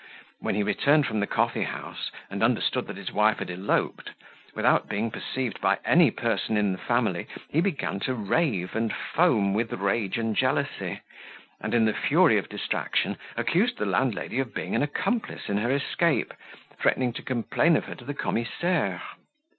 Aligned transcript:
When 0.39 0.55
he 0.55 0.63
returned 0.63 1.05
from 1.05 1.19
the 1.19 1.27
coffee 1.27 1.61
house, 1.61 2.09
and 2.31 2.41
understood 2.41 2.87
that 2.87 2.97
his 2.97 3.11
wife 3.11 3.37
had 3.37 3.51
eloped, 3.51 4.09
without 4.55 4.89
being 4.89 5.11
perceived 5.11 5.61
by 5.61 5.77
any 5.85 6.09
person 6.09 6.57
in 6.57 6.71
the 6.71 6.79
family, 6.79 7.27
he 7.49 7.61
began 7.61 7.99
to 7.99 8.15
rave 8.15 8.75
and 8.75 8.91
foam 8.91 9.53
with 9.53 9.71
rage 9.73 10.17
and 10.17 10.35
jealousy; 10.35 11.01
and, 11.59 11.75
in 11.75 11.85
the 11.85 11.93
fury 11.93 12.39
of 12.39 12.49
distraction, 12.49 13.15
accused 13.37 13.77
the 13.77 13.85
landlady 13.85 14.39
of 14.39 14.55
being 14.55 14.73
an 14.75 14.81
accomplice 14.81 15.47
in 15.49 15.57
her 15.57 15.69
escape, 15.71 16.33
threatening 16.79 17.13
to 17.13 17.21
complain 17.21 17.75
of 17.77 17.85
her 17.85 17.93
to 17.93 18.03
the 18.03 18.15
commissaire. 18.15 19.03